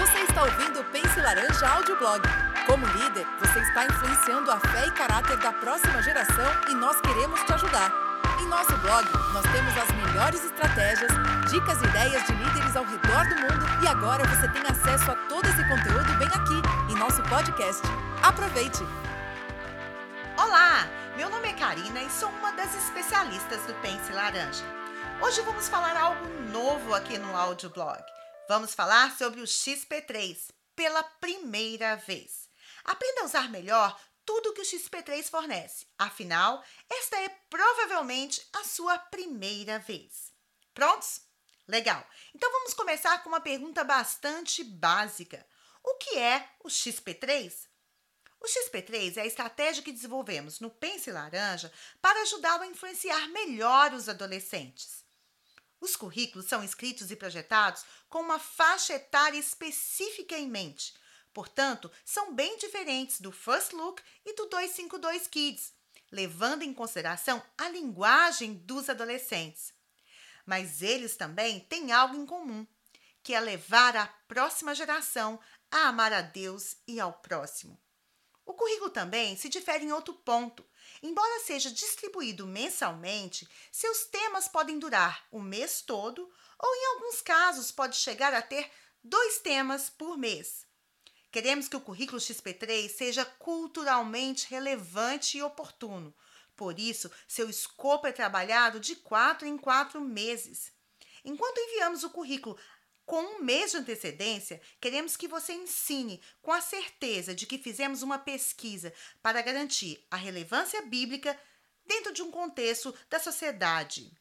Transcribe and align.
Você 0.00 0.18
está 0.20 0.44
ouvindo 0.44 0.80
o 0.80 0.84
Pense 0.84 1.20
Laranja 1.20 1.68
Audioblog. 1.68 2.22
Como 2.66 2.86
líder, 2.86 3.26
você 3.38 3.58
está 3.58 3.84
influenciando 3.84 4.50
a 4.50 4.58
fé 4.58 4.86
e 4.86 4.90
caráter 4.92 5.36
da 5.36 5.52
próxima 5.52 6.02
geração 6.02 6.50
e 6.70 6.74
nós 6.74 6.98
queremos 7.02 7.38
te 7.42 7.52
ajudar. 7.52 7.92
Em 8.40 8.46
nosso 8.46 8.74
blog, 8.78 9.06
nós 9.34 9.44
temos 9.52 9.76
as 9.76 9.90
melhores 9.94 10.42
estratégias, 10.42 11.10
dicas 11.50 11.82
e 11.82 11.84
ideias 11.84 12.24
de 12.24 12.32
líderes 12.32 12.74
ao 12.76 12.84
redor 12.86 13.28
do 13.28 13.34
mundo 13.42 13.84
e 13.84 13.88
agora 13.88 14.26
você 14.26 14.48
tem 14.48 14.62
acesso 14.62 15.10
a 15.10 15.16
todo 15.28 15.44
esse 15.44 15.68
conteúdo 15.68 16.18
bem 16.18 16.28
aqui, 16.28 16.92
em 16.92 16.96
nosso 16.96 17.22
podcast. 17.24 17.82
Aproveite! 18.22 18.82
Olá, 20.38 20.86
meu 21.14 21.28
nome 21.28 21.50
é 21.50 21.52
Karina 21.52 22.00
e 22.00 22.08
sou 22.08 22.30
uma 22.30 22.52
das 22.52 22.74
especialistas 22.74 23.60
do 23.66 23.74
Pense 23.82 24.10
Laranja. 24.14 24.64
Hoje 25.20 25.42
vamos 25.42 25.68
falar 25.68 25.94
algo 25.94 26.26
novo 26.50 26.94
aqui 26.94 27.18
no 27.18 27.36
audioblog. 27.36 28.02
Vamos 28.50 28.74
falar 28.74 29.16
sobre 29.16 29.40
o 29.40 29.44
XP3 29.44 30.48
pela 30.74 31.04
primeira 31.04 31.94
vez. 31.94 32.48
Aprenda 32.82 33.20
a 33.20 33.24
usar 33.26 33.48
melhor 33.48 33.96
tudo 34.26 34.52
que 34.52 34.60
o 34.60 34.64
XP3 34.64 35.22
fornece. 35.30 35.86
Afinal, 35.96 36.60
esta 36.90 37.16
é 37.20 37.28
provavelmente 37.48 38.44
a 38.54 38.64
sua 38.64 38.98
primeira 38.98 39.78
vez. 39.78 40.32
Prontos? 40.74 41.20
Legal. 41.68 42.04
Então 42.34 42.50
vamos 42.50 42.74
começar 42.74 43.22
com 43.22 43.28
uma 43.28 43.40
pergunta 43.40 43.84
bastante 43.84 44.64
básica. 44.64 45.46
O 45.84 45.94
que 45.98 46.18
é 46.18 46.44
o 46.64 46.66
XP3? 46.66 47.54
O 48.40 48.46
XP3 48.46 49.18
é 49.18 49.20
a 49.20 49.26
estratégia 49.26 49.84
que 49.84 49.92
desenvolvemos 49.92 50.58
no 50.58 50.70
Pense 50.70 51.08
Laranja 51.12 51.72
para 52.02 52.22
ajudá-lo 52.22 52.64
a 52.64 52.66
influenciar 52.66 53.28
melhor 53.28 53.94
os 53.94 54.08
adolescentes. 54.08 55.08
Os 55.80 55.96
currículos 55.96 56.46
são 56.46 56.62
escritos 56.62 57.10
e 57.10 57.16
projetados 57.16 57.84
com 58.08 58.20
uma 58.20 58.38
faixa 58.38 58.94
etária 58.94 59.38
específica 59.38 60.36
em 60.36 60.48
mente. 60.48 60.94
Portanto, 61.32 61.90
são 62.04 62.34
bem 62.34 62.58
diferentes 62.58 63.20
do 63.20 63.32
First 63.32 63.72
Look 63.72 64.02
e 64.26 64.34
do 64.34 64.46
252 64.46 65.26
Kids, 65.28 65.72
levando 66.10 66.62
em 66.62 66.74
consideração 66.74 67.42
a 67.56 67.68
linguagem 67.68 68.54
dos 68.54 68.88
adolescentes. 68.88 69.72
Mas 70.44 70.82
eles 70.82 71.16
também 71.16 71.60
têm 71.60 71.92
algo 71.92 72.16
em 72.16 72.26
comum, 72.26 72.66
que 73.22 73.34
é 73.34 73.40
levar 73.40 73.96
a 73.96 74.06
próxima 74.06 74.74
geração 74.74 75.38
a 75.70 75.88
amar 75.88 76.12
a 76.12 76.20
Deus 76.20 76.76
e 76.86 76.98
ao 76.98 77.12
próximo. 77.12 77.80
O 78.50 78.52
currículo 78.52 78.90
também 78.90 79.36
se 79.36 79.48
difere 79.48 79.84
em 79.84 79.92
outro 79.92 80.12
ponto. 80.12 80.66
Embora 81.00 81.38
seja 81.38 81.70
distribuído 81.70 82.48
mensalmente, 82.48 83.48
seus 83.70 84.06
temas 84.06 84.48
podem 84.48 84.76
durar 84.76 85.24
o 85.30 85.38
mês 85.38 85.82
todo 85.82 86.28
ou, 86.58 86.74
em 86.74 86.86
alguns 86.86 87.22
casos, 87.22 87.70
pode 87.70 87.94
chegar 87.94 88.34
a 88.34 88.42
ter 88.42 88.68
dois 89.04 89.38
temas 89.38 89.88
por 89.88 90.18
mês. 90.18 90.66
Queremos 91.30 91.68
que 91.68 91.76
o 91.76 91.80
currículo 91.80 92.20
XP3 92.20 92.88
seja 92.88 93.24
culturalmente 93.24 94.50
relevante 94.50 95.38
e 95.38 95.42
oportuno. 95.42 96.12
Por 96.56 96.80
isso, 96.80 97.08
seu 97.28 97.48
escopo 97.48 98.08
é 98.08 98.12
trabalhado 98.12 98.80
de 98.80 98.96
quatro 98.96 99.46
em 99.46 99.56
quatro 99.56 100.00
meses. 100.00 100.72
Enquanto 101.24 101.58
enviamos 101.58 102.02
o 102.02 102.10
currículo 102.10 102.58
com 103.10 103.24
um 103.24 103.42
mês 103.42 103.72
de 103.72 103.78
antecedência, 103.78 104.60
queremos 104.80 105.16
que 105.16 105.26
você 105.26 105.52
ensine 105.52 106.22
com 106.40 106.52
a 106.52 106.60
certeza 106.60 107.34
de 107.34 107.44
que 107.44 107.58
fizemos 107.58 108.02
uma 108.02 108.20
pesquisa 108.20 108.94
para 109.20 109.42
garantir 109.42 110.06
a 110.08 110.14
relevância 110.14 110.80
bíblica 110.82 111.36
dentro 111.84 112.12
de 112.12 112.22
um 112.22 112.30
contexto 112.30 112.94
da 113.08 113.18
sociedade. 113.18 114.16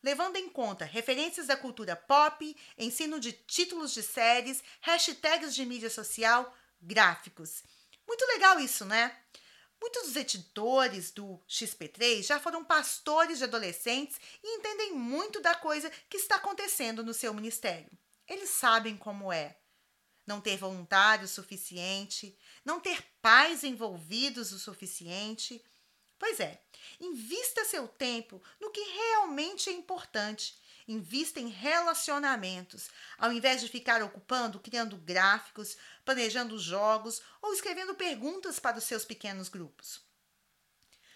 Levando 0.00 0.36
em 0.36 0.48
conta 0.48 0.84
referências 0.84 1.48
da 1.48 1.56
cultura 1.56 1.96
pop, 1.96 2.56
ensino 2.78 3.18
de 3.18 3.32
títulos 3.32 3.92
de 3.92 4.04
séries, 4.04 4.62
hashtags 4.80 5.52
de 5.52 5.66
mídia 5.66 5.90
social, 5.90 6.56
gráficos. 6.80 7.64
Muito 8.06 8.24
legal 8.26 8.60
isso, 8.60 8.84
né? 8.84 9.20
Muitos 9.80 10.08
dos 10.08 10.16
editores 10.16 11.10
do 11.10 11.40
XP3 11.48 12.22
já 12.22 12.38
foram 12.38 12.62
pastores 12.62 13.38
de 13.38 13.44
adolescentes 13.44 14.20
e 14.42 14.56
entendem 14.56 14.92
muito 14.92 15.40
da 15.40 15.54
coisa 15.54 15.90
que 16.08 16.18
está 16.18 16.36
acontecendo 16.36 17.02
no 17.02 17.14
seu 17.14 17.32
ministério. 17.32 17.90
Eles 18.28 18.50
sabem 18.50 18.96
como 18.96 19.32
é. 19.32 19.56
Não 20.26 20.40
ter 20.40 20.58
voluntário 20.58 21.26
suficiente, 21.26 22.38
não 22.64 22.78
ter 22.78 23.02
pais 23.22 23.64
envolvidos 23.64 24.52
o 24.52 24.58
suficiente. 24.58 25.64
Pois 26.18 26.38
é, 26.38 26.62
invista 27.00 27.64
seu 27.64 27.88
tempo 27.88 28.40
no 28.60 28.70
que 28.70 28.80
realmente 28.80 29.70
é 29.70 29.72
importante 29.72 30.54
Invista 30.90 31.38
em 31.38 31.46
relacionamentos, 31.46 32.90
ao 33.16 33.32
invés 33.32 33.60
de 33.60 33.68
ficar 33.68 34.02
ocupando 34.02 34.58
criando 34.58 34.96
gráficos, 34.96 35.76
planejando 36.04 36.58
jogos 36.58 37.22
ou 37.40 37.54
escrevendo 37.54 37.94
perguntas 37.94 38.58
para 38.58 38.76
os 38.76 38.82
seus 38.82 39.04
pequenos 39.04 39.48
grupos. 39.48 40.02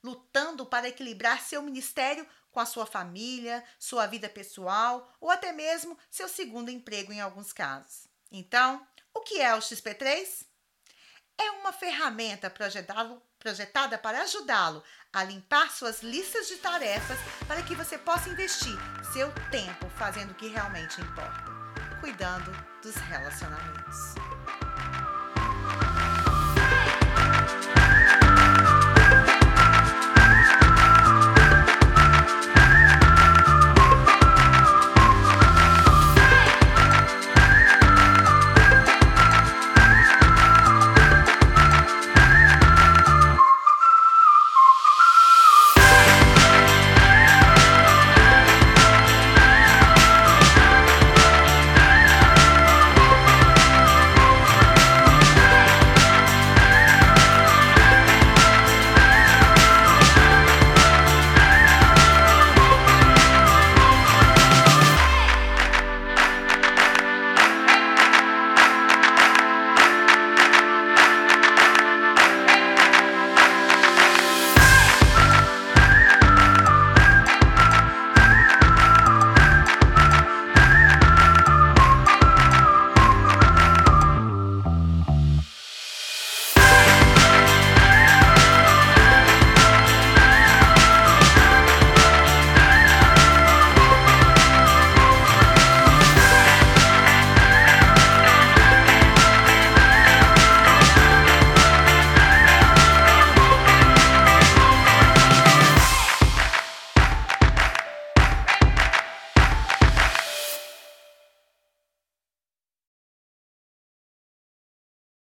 Lutando 0.00 0.64
para 0.64 0.86
equilibrar 0.86 1.42
seu 1.42 1.60
ministério 1.62 2.24
com 2.52 2.60
a 2.60 2.64
sua 2.64 2.86
família, 2.86 3.64
sua 3.76 4.06
vida 4.06 4.28
pessoal 4.28 5.12
ou 5.20 5.32
até 5.32 5.52
mesmo 5.52 5.98
seu 6.08 6.28
segundo 6.28 6.70
emprego 6.70 7.12
em 7.12 7.20
alguns 7.20 7.52
casos. 7.52 8.06
Então, 8.30 8.86
o 9.12 9.22
que 9.22 9.40
é 9.40 9.52
o 9.52 9.58
XP3? 9.58 10.45
Ferramenta 11.78 12.50
projetada 12.50 13.98
para 13.98 14.22
ajudá-lo 14.22 14.82
a 15.12 15.24
limpar 15.24 15.70
suas 15.70 16.02
listas 16.02 16.48
de 16.48 16.56
tarefas 16.56 17.18
para 17.46 17.62
que 17.62 17.74
você 17.74 17.96
possa 17.96 18.28
investir 18.28 18.76
seu 19.12 19.30
tempo 19.50 19.88
fazendo 19.96 20.32
o 20.32 20.34
que 20.34 20.48
realmente 20.48 21.00
importa, 21.00 21.44
cuidando 22.00 22.50
dos 22.82 22.94
relacionamentos. 22.96 24.55